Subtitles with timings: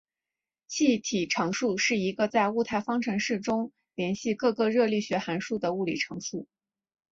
[0.65, 6.47] 气体常数是一个在物态方程式中连系各个热力学函数的物理常数。